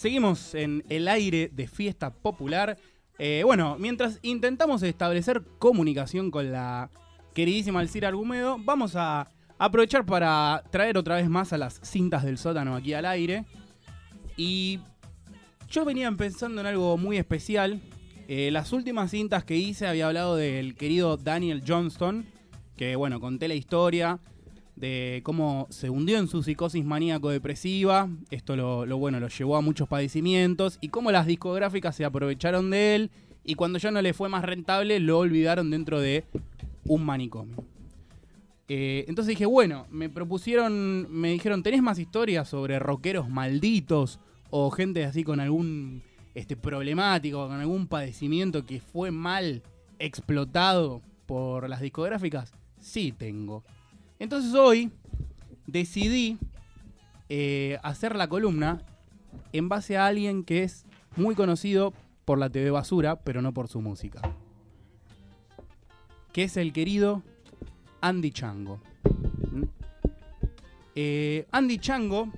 [0.00, 2.78] Seguimos en el aire de fiesta popular.
[3.18, 6.88] Eh, bueno, mientras intentamos establecer comunicación con la
[7.34, 9.28] queridísima Alcira Argumedo, vamos a
[9.58, 13.44] aprovechar para traer otra vez más a las cintas del sótano aquí al aire.
[14.38, 14.80] Y
[15.68, 17.82] yo venía pensando en algo muy especial.
[18.26, 22.24] Eh, las últimas cintas que hice había hablado del querido Daniel Johnston,
[22.74, 24.18] que bueno, conté la historia
[24.80, 28.08] de cómo se hundió en su psicosis maníaco-depresiva.
[28.30, 32.94] Esto lo, bueno, lo llevó a muchos padecimientos y cómo las discográficas se aprovecharon de
[32.94, 33.10] él
[33.44, 36.24] y cuando ya no le fue más rentable lo olvidaron dentro de
[36.86, 37.62] un manicomio.
[38.68, 44.70] Eh, entonces dije, bueno, me propusieron, me dijeron, ¿tenés más historias sobre rockeros malditos o
[44.70, 46.02] gente así con algún
[46.34, 49.62] este, problemático, con algún padecimiento que fue mal
[49.98, 52.54] explotado por las discográficas?
[52.78, 53.62] Sí, tengo.
[54.20, 54.92] Entonces hoy
[55.66, 56.38] decidí
[57.30, 58.82] eh, hacer la columna
[59.52, 60.84] en base a alguien que es
[61.16, 61.94] muy conocido
[62.26, 64.20] por la TV Basura, pero no por su música.
[66.32, 67.22] Que es el querido
[68.02, 68.80] Andy Chango.
[69.52, 69.62] ¿Mm?
[70.96, 72.28] Eh, Andy Chango,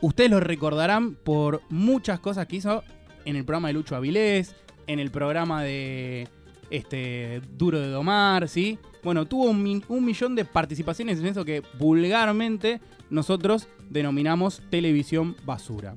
[0.00, 2.82] ustedes lo recordarán por muchas cosas que hizo
[3.24, 4.56] en el programa de Lucho Avilés,
[4.88, 6.26] en el programa de
[6.70, 8.80] este, Duro de Domar, ¿sí?
[9.02, 15.36] Bueno, tuvo un, mi- un millón de participaciones en eso que vulgarmente nosotros denominamos televisión
[15.44, 15.96] basura.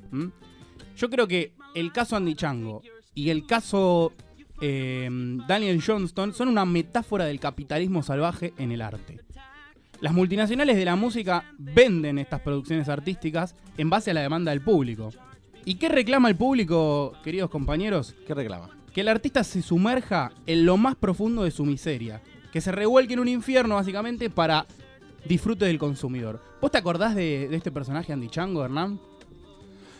[0.97, 2.81] Yo creo que el caso Andy Chango
[3.13, 4.11] y el caso
[4.61, 5.07] eh,
[5.47, 9.19] Daniel Johnston son una metáfora del capitalismo salvaje en el arte.
[10.01, 14.61] Las multinacionales de la música venden estas producciones artísticas en base a la demanda del
[14.61, 15.11] público.
[15.63, 18.15] ¿Y qué reclama el público, queridos compañeros?
[18.27, 18.69] ¿Qué reclama?
[18.93, 22.21] que el artista se sumerja en lo más profundo de su miseria,
[22.55, 24.65] que se revuelque en un infierno básicamente para
[25.25, 26.39] disfrute del consumidor.
[26.61, 28.97] ¿Vos te acordás de, de este personaje Andy Chango, Hernán?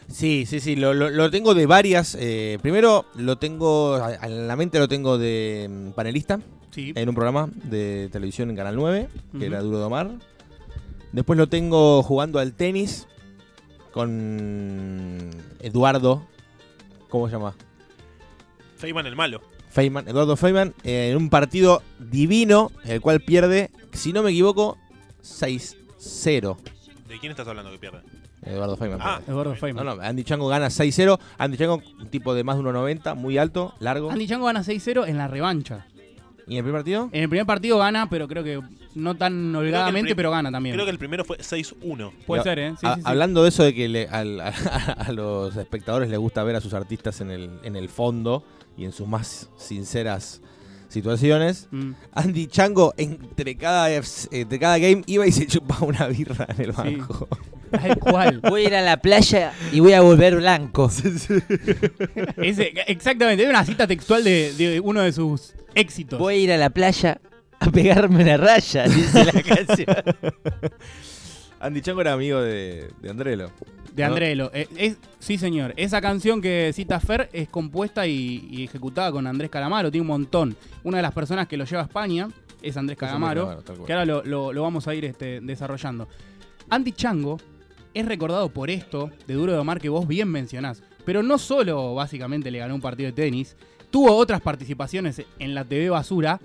[0.08, 2.16] Sí, sí, sí, lo, lo- lo tengo de varias.
[2.18, 6.40] eh, primero lo tengo, a- en la mente lo tengo de mm, panelista
[6.72, 6.94] Sí.
[6.96, 10.12] en un programa de televisión en Canal 9, que era Duro de Omar.
[11.12, 13.06] Después lo tengo jugando al tenis
[13.92, 15.30] con
[15.60, 16.26] Eduardo,
[17.10, 17.54] ¿cómo se llama?
[18.78, 19.42] Feynman el malo.
[19.76, 24.78] Feynman, Eduardo Feynman, eh, en un partido divino, el cual pierde, si no me equivoco,
[25.22, 26.58] 6-0.
[27.10, 28.00] ¿De quién estás hablando que pierde?
[28.44, 29.00] Eduardo Feynman.
[29.04, 29.20] Ah.
[29.28, 29.54] Eduardo.
[29.56, 29.86] Feynman.
[29.86, 31.20] No, no, Andy Chango gana 6-0.
[31.38, 34.10] Andy Chango, un tipo de más de 1,90, muy alto, largo.
[34.12, 35.86] Andy Chango gana 6-0 en la revancha.
[36.48, 37.10] ¿Y en el primer partido?
[37.12, 38.62] En el primer partido gana, pero creo que
[38.94, 40.76] no tan holgadamente, pero gana también.
[40.76, 42.12] Creo que el primero fue 6-1.
[42.26, 42.74] Puede ser, ¿eh?
[42.80, 43.08] Sí, a- sí, sí.
[43.10, 44.48] Hablando de eso de que le- al- a,
[45.08, 48.44] a los espectadores les gusta ver a sus artistas en el, en el fondo
[48.78, 50.42] y en sus más sinceras
[50.90, 56.48] situaciones, Mm, Andy Chango entre cada, entre cada game iba y se chupaba una birra
[56.58, 56.78] en el Sí.
[56.78, 57.28] banco.
[57.72, 58.40] tal cual.
[58.50, 60.90] Voy a ir a la playa y voy a volver blanco.
[62.38, 66.20] Ese- exactamente, es una cita textual de, de uno de sus éxitos.
[66.20, 67.20] Voy a ir a la playa
[67.60, 69.88] a pegarme una raya, dice la canción.
[71.60, 73.52] Andy Chango era amigo de, de Andrelo.
[73.96, 74.04] De.
[74.04, 74.52] Andrelo.
[74.54, 75.74] Eh, es- sí, señor.
[75.78, 79.90] Esa canción que cita Fer es compuesta y, y ejecutada con Andrés Calamaro.
[79.92, 80.56] Tiene un montón.
[80.84, 82.28] Una de las personas que lo lleva a España
[82.62, 83.64] es Andrés Calamaro.
[83.86, 86.08] Que ahora lo, lo- lo vamos a ir este, desarrollando.
[86.70, 87.38] Andy Chango
[87.94, 90.84] es recordado por esto de Duro de Omar que vos bien mencionás.
[91.06, 93.56] Pero no solo básicamente le ganó un partido de tenis,
[93.92, 96.42] tuvo otras participaciones en la TV Basura,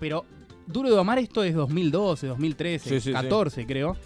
[0.00, 0.24] pero
[0.66, 3.12] Duro de Omar esto es 2012, 2013, Sí, sí, sí.
[3.12, 3.96] 14 creo.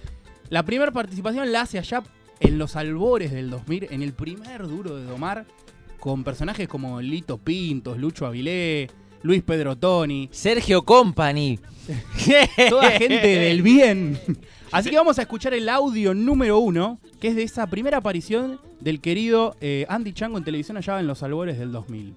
[0.49, 2.03] La primera participación la hace allá
[2.41, 5.47] en los albores del 2000, en el primer Duro de Domar,
[5.99, 8.89] con personajes como Lito Pintos, Lucho Avilé,
[9.23, 11.59] Luis Pedro Toni, Sergio Company.
[12.69, 14.19] toda gente del bien.
[14.71, 18.61] Así que vamos a escuchar el audio número uno, que es de esa primera aparición
[18.81, 22.15] del querido eh, Andy Chango en televisión allá en los albores del 2000.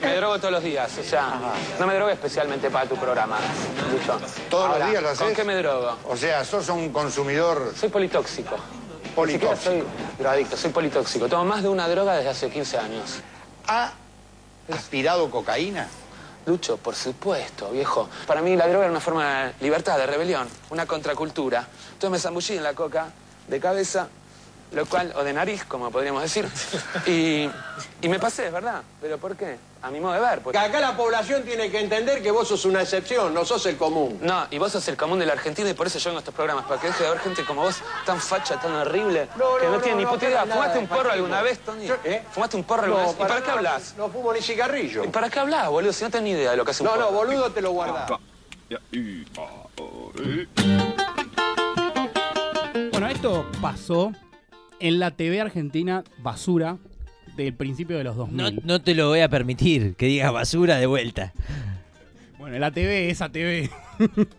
[0.00, 1.40] Me drogo todos los días, o sea,
[1.78, 3.38] no me drogo especialmente para tu programa,
[3.92, 4.18] Lucho.
[4.50, 5.36] ¿Todos los días lo ¿Con haces?
[5.36, 5.96] qué me drogo?
[6.08, 8.56] O sea, sos un consumidor Soy politóxico.
[9.04, 9.56] Ni politóxico.
[9.62, 9.84] soy
[10.18, 11.28] drogadicto, soy politóxico.
[11.28, 13.20] Tomo más de una droga desde hace 15 años.
[13.68, 13.92] ¿Ha
[14.72, 15.86] aspirado cocaína?
[16.46, 18.08] Lucho, por supuesto, viejo.
[18.26, 21.68] Para mí la droga era una forma de libertad, de rebelión, una contracultura.
[21.92, 23.10] Entonces me zambullí en la coca
[23.46, 24.08] de cabeza,
[24.72, 26.48] lo cual, o de nariz, como podríamos decir,
[27.06, 27.48] y,
[28.00, 28.82] y me pasé, es verdad.
[29.00, 29.58] ¿Pero por qué?
[29.82, 30.40] A mi modo de ver.
[30.40, 30.56] Porque...
[30.58, 34.18] Acá la población tiene que entender que vos sos una excepción, no sos el común.
[34.22, 36.20] No, y vos sos el común de la Argentina y por eso yo vengo a
[36.20, 37.76] estos programas, para que deje de haber gente como vos,
[38.06, 40.44] tan facha, tan horrible, No, que no, no, tiene no, ni no, puta no, idea.
[40.44, 41.88] nada, ¿Fumaste un porro alguna vez, Tony?
[42.04, 42.24] ¿eh?
[42.30, 43.16] ¿Fumaste un porro alguna No, vez?
[43.18, 43.94] ¿Y para qué hablas?
[43.98, 45.04] No fumo ni cigarrillo.
[45.04, 45.92] ¿Y para qué hablas, boludo?
[45.92, 47.16] Si no tenés ni idea de lo que hace un No, no, porro.
[47.26, 48.10] boludo, te lo guardás.
[52.92, 54.12] Bueno, esto pasó
[54.82, 56.76] en la TV argentina basura
[57.36, 58.56] del principio de los 2000.
[58.56, 61.32] No, no te lo voy a permitir que digas basura de vuelta.
[62.38, 63.70] Bueno, la TV, esa TV.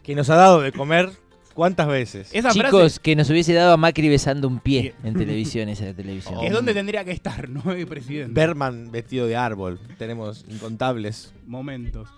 [0.04, 1.10] Que nos ha dado de comer
[1.54, 2.30] cuántas veces.
[2.34, 5.94] Esa Chicos, frase que nos hubiese dado a Macri besando un pie en televisión, esa
[5.94, 6.44] televisión.
[6.44, 7.72] es donde tendría que estar, ¿no?
[7.72, 8.34] El presidente.
[8.34, 9.80] Berman vestido de árbol.
[9.98, 11.34] Tenemos incontables.
[11.48, 12.10] momentos.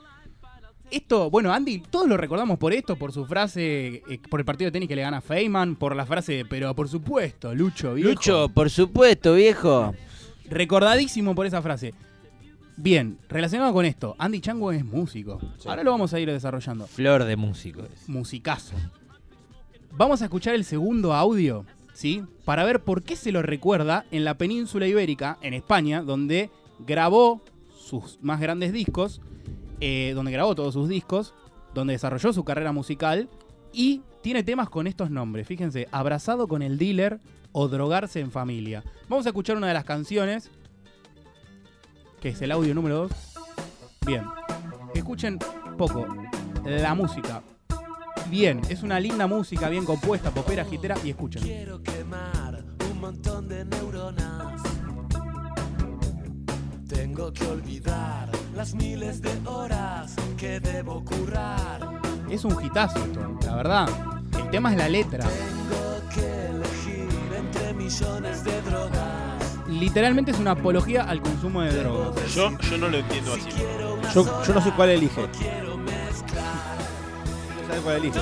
[0.95, 4.69] Esto, bueno, Andy, todos lo recordamos por esto, por su frase, eh, por el partido
[4.69, 7.95] de tenis que le gana a Feynman, por la frase, de, pero por supuesto, Lucho,
[7.95, 8.12] viejo.
[8.12, 9.94] Lucho, por supuesto, viejo.
[10.50, 11.94] Recordadísimo por esa frase.
[12.77, 15.42] Bien, relacionado con esto, Andy Chango es músico.
[15.65, 16.88] Ahora lo vamos a ir desarrollando.
[16.88, 17.89] Flor de músicos.
[18.07, 18.77] Musicazo.
[19.91, 22.24] Vamos a escuchar el segundo audio, ¿sí?
[22.45, 26.50] Para ver por qué se lo recuerda en la península ibérica, en España, donde
[26.80, 27.41] grabó
[27.77, 29.19] sus más grandes discos,
[29.88, 31.36] eh, donde grabó todos sus discos,
[31.76, 33.30] donde desarrolló su carrera musical
[33.72, 35.46] y tiene temas con estos nombres.
[35.46, 37.20] Fíjense, Abrazado con el dealer
[37.52, 38.84] o Drogarse en familia.
[39.08, 40.50] Vamos a escuchar una de las canciones,
[42.20, 43.12] que es el audio número 2.
[44.08, 44.24] Bien,
[44.96, 45.38] escuchen
[45.78, 46.08] poco
[46.66, 47.44] la música.
[48.28, 51.44] Bien, es una linda música, bien compuesta, popera, gitera y escuchen.
[51.44, 54.64] Quiero quemar un montón de neuronas.
[56.88, 62.00] Tengo que olvidar las miles de horas que debo currar.
[62.30, 63.90] Es un hitazo esto, la verdad.
[64.38, 65.25] El tema es la letra.
[65.28, 67.07] Tengo que elegir
[67.38, 69.60] entre millones de drogas.
[69.69, 72.34] Literalmente es una apología al consumo de drogas.
[72.34, 73.50] Yo, yo no lo entiendo así.
[74.13, 75.22] Yo, yo no sé cuál elige.
[75.22, 75.28] No
[77.75, 78.19] sé cuál elige.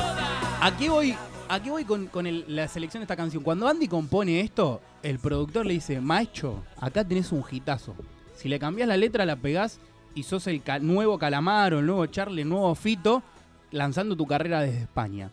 [0.61, 1.15] Aquí voy,
[1.49, 3.43] aquí voy con, con el- la selección de esta canción.
[3.43, 7.93] Cuando Andy compone esto, el productor le dice, macho, acá tenés un hitazo.
[8.35, 9.79] Si le cambiás la letra, la pegás
[10.15, 13.23] y sos el ca- nuevo Calamaro, el nuevo Charlie, el nuevo Fito,
[13.71, 15.29] lanzando tu carrera desde España.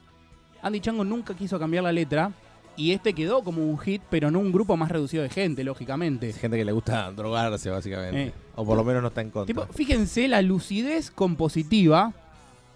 [0.62, 2.32] Andy Chango nunca quiso cambiar la letra
[2.76, 6.28] y este quedó como un hit, pero en un grupo más reducido de gente, lógicamente.
[6.30, 8.26] Es gente que le gusta drogarse, básicamente.
[8.28, 8.32] Eh.
[8.56, 9.46] O por lo menos no está en contra.
[9.46, 12.12] Tipo, fíjense la lucidez compositiva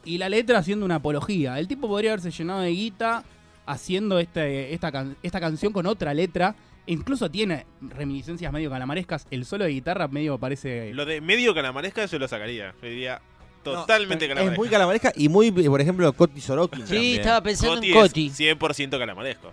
[0.04, 1.58] y la letra haciendo una apología.
[1.58, 3.24] El tipo podría haberse llenado de guita
[3.66, 6.54] haciendo este, esta, esta canción con otra letra.
[6.86, 9.26] Incluso tiene reminiscencias medio calamarescas.
[9.30, 10.92] El solo de guitarra medio parece...
[10.92, 12.74] Lo de medio calamaresca yo lo sacaría.
[12.82, 13.22] Yo diría
[13.62, 14.60] totalmente es calamaresca.
[14.60, 16.86] muy calamaresca y muy, por ejemplo, Coti Sorokin.
[16.86, 17.20] Sí, también.
[17.20, 18.26] estaba pensando Coti en Coti.
[18.26, 19.52] es 100% calamaresco.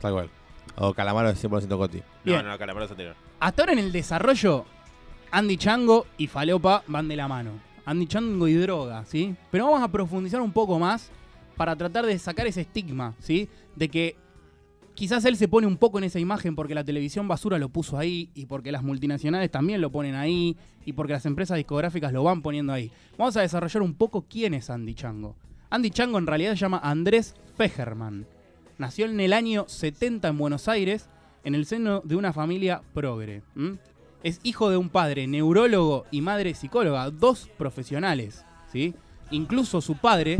[0.00, 0.30] Tal cual.
[0.76, 2.02] O Calamaro es 100% Coti.
[2.24, 2.42] Bien.
[2.44, 3.16] No, no, calamaro es anterior.
[3.40, 4.64] Hasta ahora en el desarrollo,
[5.30, 7.52] Andy Chango y Falopa van de la mano.
[7.84, 9.34] Andy Chango y droga, ¿sí?
[9.50, 11.10] Pero vamos a profundizar un poco más
[11.56, 13.48] para tratar de sacar ese estigma, ¿sí?
[13.76, 14.16] De que
[14.94, 17.98] quizás él se pone un poco en esa imagen porque la televisión basura lo puso
[17.98, 22.22] ahí y porque las multinacionales también lo ponen ahí y porque las empresas discográficas lo
[22.22, 22.90] van poniendo ahí.
[23.18, 25.36] Vamos a desarrollar un poco quién es Andy Chango.
[25.70, 28.26] Andy Chango en realidad se llama Andrés Fejerman.
[28.78, 31.08] Nació en el año 70 en Buenos Aires
[31.44, 33.42] en el seno de una familia progre.
[34.22, 38.44] Es hijo de un padre neurólogo y madre psicóloga, dos profesionales.
[38.72, 38.94] ¿sí?
[39.30, 40.38] Incluso su padre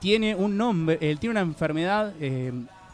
[0.00, 2.52] tiene un nombre, él tiene una enfermedad eh,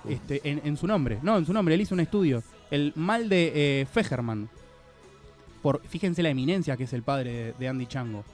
[0.09, 1.19] este, en, en su nombre.
[1.23, 2.43] No, en su nombre, él hizo un estudio.
[2.71, 3.53] El mal de
[3.83, 4.49] eh, Fejerman.
[5.63, 8.25] Por, fíjense la eminencia que es el padre de, de Andy Chango.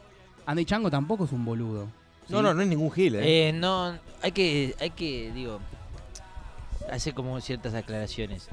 [0.46, 1.87] Andy Chango tampoco es un boludo.
[2.26, 2.32] ¿sí?
[2.32, 3.49] No, no, no es ningún gil, ¿eh?
[3.49, 5.58] Eh, no, hay que, hay que, digo,
[6.90, 8.49] hacer como ciertas aclaraciones.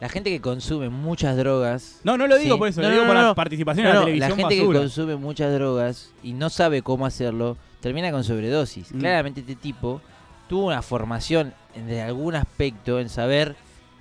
[0.00, 2.00] La gente que consume muchas drogas.
[2.04, 2.58] No, no lo digo Sí.
[2.58, 3.34] por eso, No, lo digo no, por no, la no.
[3.34, 4.78] participación No, en la no, televisión gente basura.
[4.78, 8.92] que consume muchas drogas y no sabe cómo hacerlo, termina con sobredosis.
[8.92, 8.98] Mm.
[9.00, 10.00] Claramente este tipo
[10.48, 13.56] tuvo una formación en- de algún aspecto en saber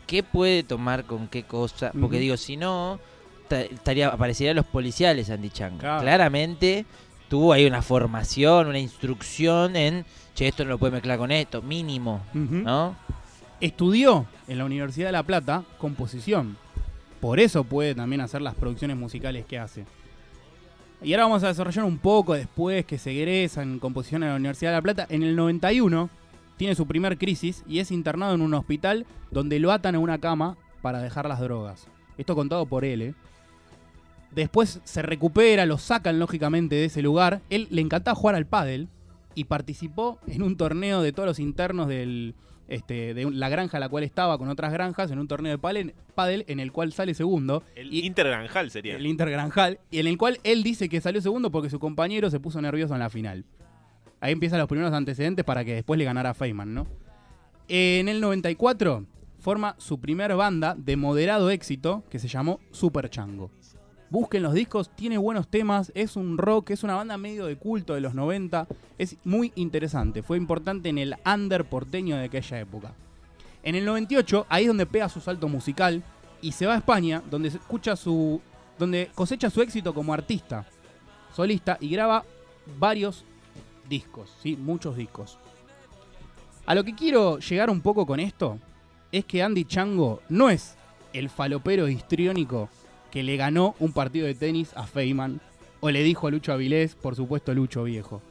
[0.06, 1.92] qué puede tomar con qué cosa.
[2.00, 3.00] Porque digo, si no,
[3.48, 5.50] ta- estaría, aparecerían los policiales Andy.
[5.50, 6.01] Claro.
[6.01, 6.86] Claramente
[7.30, 11.62] tuvo ahí una formación, una instrucción en, che, esto no lo puede mezclar con esto,
[11.62, 12.22] mínimo.
[12.34, 12.96] ¿no?
[13.60, 16.58] Estudió en la Universidad de La Plata composición.
[17.20, 19.86] Por eso puede también hacer las producciones musicales que hace.
[21.01, 24.36] Y ahora vamos a desarrollar un poco después que se egresa en composición en la
[24.36, 25.08] Universidad de La Plata.
[25.10, 26.10] En el 91
[26.58, 30.18] tiene su primer crisis y es internado en un hospital donde lo atan a una
[30.18, 31.88] cama para dejar las drogas.
[32.18, 33.14] Esto contado por él, ¿eh?
[34.32, 37.42] Después se recupera, lo sacan lógicamente de ese lugar.
[37.50, 38.88] Él le encantaba jugar al pádel
[39.36, 42.36] y participó en un torneo de todos los internos del,
[42.68, 45.58] este, de la granja a la cual estaba con otras granjas, en un torneo de
[45.58, 47.64] pádel, pádel en el cual sale segundo.
[47.76, 48.96] El Y- Intergranjal sería.
[48.98, 52.40] el Intergranjal, y en el cual él dice que salió segundo porque su compañero se
[52.40, 53.46] puso nervioso en la final.
[54.19, 56.88] Ahí empiezan los primeros antecedentes para que después le ganara a Feynman, ¿no?
[57.67, 59.05] En el 94
[59.39, 63.51] forma su primer banda de moderado éxito que se llamó Super Chango.
[64.09, 67.93] Busquen los discos, tiene buenos temas, es un rock, es una banda medio de culto
[67.93, 72.93] de los 90, es muy interesante, fue importante en el under porteño de aquella época.
[73.63, 76.01] En el 98, ahí es donde pega su salto musical
[76.41, 78.41] y se va a España, donde escucha su
[78.79, 80.65] donde cosecha su éxito como artista,
[81.36, 82.24] solista y graba
[82.79, 83.25] varios
[83.89, 84.56] discos, ¿sí?
[84.58, 85.38] muchos discos.
[86.65, 88.60] A lo que quiero llegar un poco con esto
[89.12, 90.75] es que Andy Chango no es
[91.13, 92.70] el falopero histriónico
[93.12, 95.39] que le ganó un partido de tenis a Feynman
[95.79, 98.22] o le dijo a Lucho Avilés, por supuesto Lucho viejo.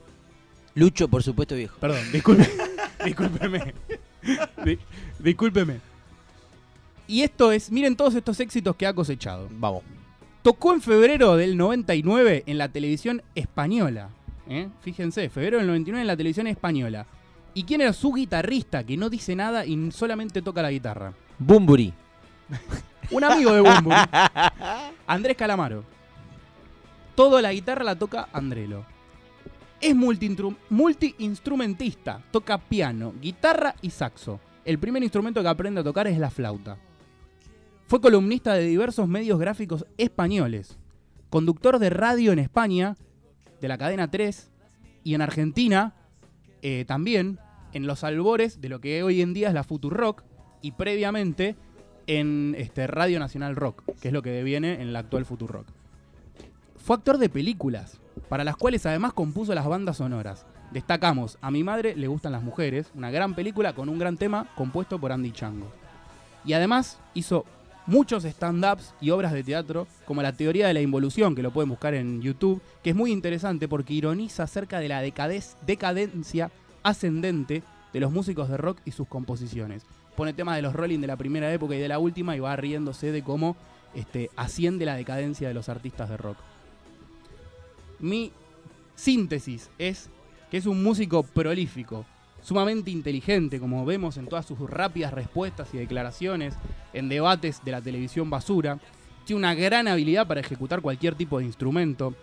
[0.75, 1.79] Lucho, por supuesto, viejo.
[1.81, 2.47] Perdón, disculpe,
[3.05, 3.75] discúlpeme.
[4.65, 4.79] Di-
[5.19, 5.81] discúlpeme.
[7.09, 9.49] Y esto es, miren todos estos éxitos que ha cosechado.
[9.53, 9.83] Vamos.
[10.43, 14.11] Tocó en febrero del 99 en la televisión española.
[14.49, 14.69] ¿Eh?
[14.81, 17.07] Fíjense, febrero del 99 en la televisión española.
[17.55, 21.13] ¿Y quién era su guitarrista que no dice nada y solamente toca la guitarra?
[21.39, 21.93] Bumburi.
[23.11, 23.97] Un amigo de Bumburi.
[25.07, 25.85] Andrés Calamaro.
[27.15, 28.85] Toda la guitarra la toca Andrelo.
[29.81, 32.23] Es multiinstrumentista.
[32.31, 34.41] Toca piano, guitarra y saxo.
[34.65, 36.77] El primer instrumento que aprende a tocar es la flauta.
[37.87, 40.77] Fue columnista de diversos medios gráficos españoles.
[41.31, 42.97] Conductor de radio en España,
[43.61, 44.51] de la cadena 3,
[45.05, 45.95] y en Argentina,
[46.63, 47.39] eh, también
[47.73, 50.25] en los albores de lo que hoy en día es la Futurock,
[50.63, 51.57] y previamente
[52.07, 55.67] en este, Radio Nacional Rock, que es lo que deviene en la actual Futurock.
[56.77, 60.47] Fue actor de películas, para las cuales además compuso las bandas sonoras.
[60.73, 64.49] Destacamos A mi madre le gustan las mujeres, una gran película con un gran tema
[64.57, 65.71] compuesto por Andy Chango.
[66.45, 67.45] Y además hizo
[67.87, 71.71] muchos stand-ups y obras de teatro, como La teoría de la involución, que lo pueden
[71.71, 76.51] buscar en YouTube, que es muy interesante porque ironiza acerca de la decadencia
[76.83, 77.63] ascendente
[77.93, 79.85] de los músicos de rock y sus composiciones.
[80.17, 82.57] Pone temas de los Rolling de la primera época y de la última y va
[82.57, 83.57] riéndose de cómo
[83.95, 86.39] este, asciende la decadencia de los artistas de rock.
[87.99, 88.33] Mi
[88.95, 90.09] síntesis es
[90.51, 92.07] que es un músico prolífico,
[92.47, 96.55] sumamente inteligente, como vemos en todas sus rápidas respuestas y declaraciones
[96.93, 98.79] en debates de la televisión basura.
[99.25, 102.15] Tiene una gran habilidad para ejecutar cualquier tipo de instrumento.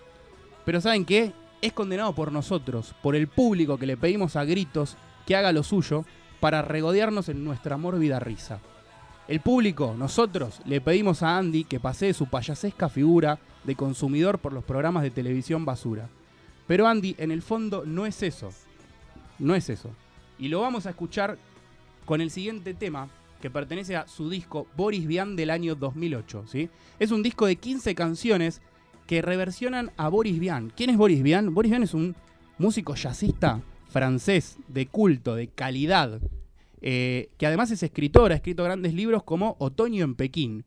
[0.64, 1.34] Pero ¿saben qué?
[1.62, 5.62] Es condenado por nosotros, por el público que le pedimos a gritos que haga lo
[5.62, 6.06] suyo
[6.40, 8.62] para regodearnos en nuestra mórbida risa.
[9.28, 14.54] El público, nosotros, le pedimos a Andy que pasee su payasesca figura de consumidor por
[14.54, 16.08] los programas de televisión basura.
[16.66, 18.52] Pero Andy, en el fondo, no es eso.
[19.38, 19.90] No es eso.
[20.40, 21.38] Y lo vamos a escuchar
[22.06, 23.10] con el siguiente tema
[23.42, 26.46] que pertenece a su disco Boris Vian del año 2008.
[26.48, 26.70] ¿sí?
[27.00, 28.62] Es un disco de 15 canciones
[29.06, 30.72] que reversionan a Boris Vian.
[30.76, 31.54] ¿Quién es Boris Vian?
[31.54, 32.16] Boris Vian es un
[32.58, 36.20] músico jazzista francés de culto, de calidad,
[36.82, 40.66] eh, que además es escritor, ha escrito grandes libros como Otoño en Pekín.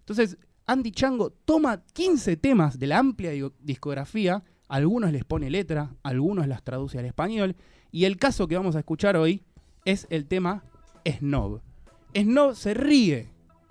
[0.00, 6.46] Entonces, Andy Chango toma 15 temas de la amplia discografía, algunos les pone letra, algunos
[6.46, 7.56] las traduce al español,
[7.92, 9.42] y el caso que vamos a escuchar hoy
[9.84, 10.64] es el tema
[11.06, 11.60] Snob.
[12.16, 13.28] Snob se ríe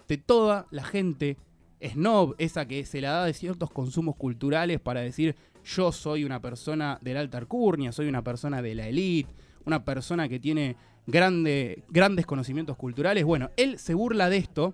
[0.07, 1.37] de toda la gente
[1.81, 6.41] snob, esa que se la da de ciertos consumos culturales para decir yo soy una
[6.41, 9.31] persona de la alta alcurnia, soy una persona de la elite,
[9.65, 10.75] una persona que tiene
[11.07, 13.23] grande, grandes conocimientos culturales.
[13.23, 14.73] Bueno, él se burla de esto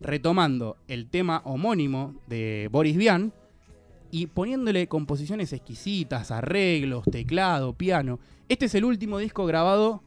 [0.00, 3.32] retomando el tema homónimo de Boris Vian
[4.10, 8.18] y poniéndole composiciones exquisitas, arreglos, teclado, piano.
[8.48, 10.02] Este es el último disco grabado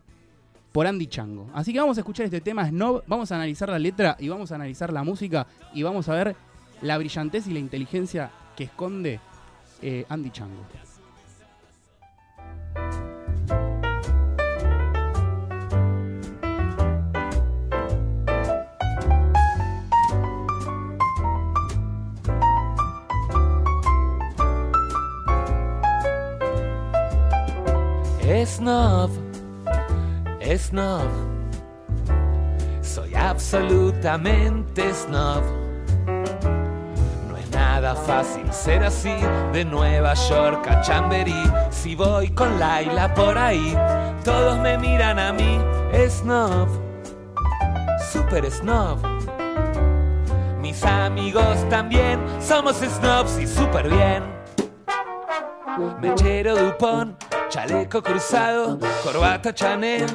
[0.71, 1.49] por Andy Chango.
[1.53, 4.51] Así que vamos a escuchar este tema Snob, vamos a analizar la letra y vamos
[4.51, 6.35] a analizar la música y vamos a ver
[6.81, 9.19] la brillantez y la inteligencia que esconde
[9.81, 10.65] eh, Andy Chango.
[28.61, 29.09] Snob,
[30.55, 31.09] snob.
[32.83, 35.41] Soy absolutamente snob.
[37.27, 39.15] No es nada fácil ser así
[39.51, 41.41] de Nueva York a Chamberí.
[41.71, 43.75] Si voy con Laila por ahí,
[44.23, 45.59] todos me miran a mí.
[46.07, 46.69] Snob,
[48.11, 48.99] super snob.
[50.61, 54.23] Mis amigos también somos snobs y súper bien.
[55.99, 57.10] Mechero Dupont,
[57.51, 60.05] chaleco cruzado, corbata Chanel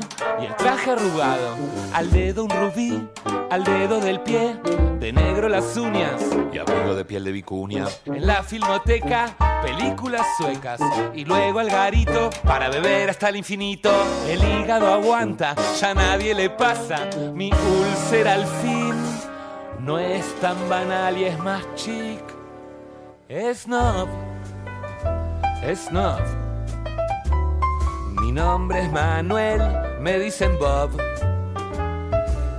[0.40, 1.54] y el traje arrugado.
[1.92, 3.06] Al dedo un rubí,
[3.50, 4.58] al dedo del pie,
[4.98, 7.84] de negro las uñas Y abrigo de piel de vicuña.
[8.06, 10.80] en la filmoteca, películas suecas
[11.14, 13.90] y luego al garito para beber hasta el infinito.
[14.26, 17.06] El hígado aguanta, ya nadie le pasa.
[17.34, 18.94] Mi úlcera al fin
[19.80, 22.22] no es tan banal y es más chic.
[23.28, 24.08] Snob,
[25.74, 26.45] snob.
[28.26, 29.62] Mi nombre es Manuel,
[30.00, 30.90] me dicen Bob.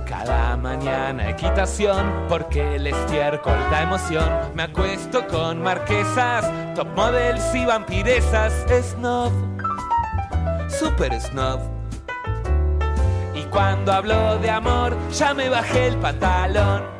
[0.08, 4.26] Cada mañana equitación, porque el estiércol da emoción.
[4.54, 8.64] Me acuesto con marquesas, top models y vampiresas.
[8.82, 9.30] Snob,
[10.70, 11.60] super snob.
[13.34, 16.97] Y cuando hablo de amor, ya me bajé el pantalón.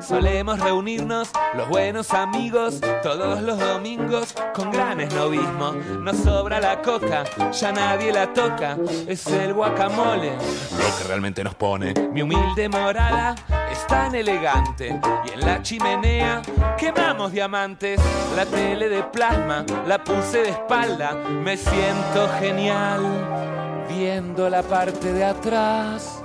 [0.00, 5.72] Solemos reunirnos los buenos amigos todos los domingos con gran esnovismo.
[6.00, 8.76] Nos sobra la coca, ya nadie la toca,
[9.06, 10.32] es el guacamole.
[10.32, 11.94] Lo que realmente nos pone.
[12.12, 13.34] Mi humilde morada
[13.70, 16.42] es tan elegante y en la chimenea
[16.76, 18.00] quemamos diamantes.
[18.34, 23.02] La tele de plasma la puse de espalda, me siento genial
[23.88, 26.22] viendo la parte de atrás.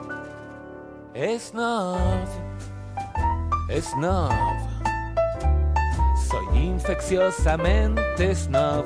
[1.14, 1.98] Snob,
[3.80, 4.32] snob.
[6.30, 8.86] Soy infecciosamente snob.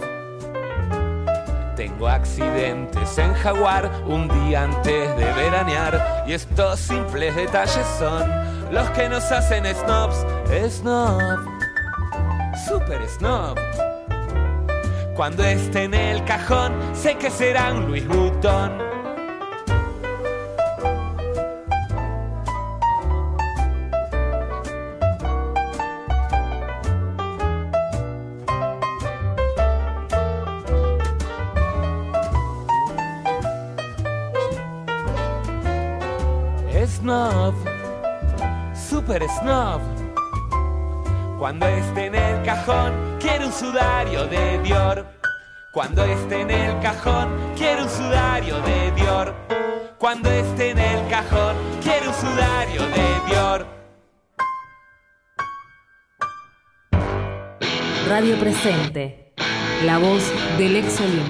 [1.76, 8.24] Tengo accidentes en Jaguar un día antes de veranear y estos simples detalles son
[8.72, 10.26] los que nos hacen snobs,
[10.70, 11.40] snob,
[12.68, 13.58] super snob.
[15.16, 18.85] Cuando esté en el cajón sé que será un Luis Butón.
[37.06, 37.54] Snob,
[38.74, 39.80] super snob.
[41.38, 45.06] Cuando esté en el cajón, quiero un sudario de Dior.
[45.72, 49.36] Cuando esté en el cajón, quiero un sudario de Dior.
[50.00, 53.68] Cuando esté en el cajón, quiero un sudario de Dior.
[58.08, 59.36] Radio Presente,
[59.86, 60.24] la voz
[60.58, 61.26] del ex Olimpo.